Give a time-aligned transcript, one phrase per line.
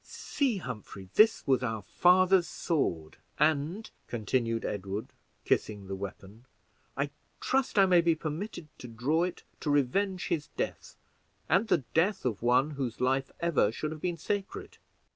[0.03, 5.09] "See, Humphrey, this was our father's sword; and," continued Edward,
[5.45, 6.45] kissing the weapon,
[6.97, 10.97] "I trust I may be permitted to draw it to revenge his death,
[11.47, 14.79] and the death of one whose life ever should have been sacred."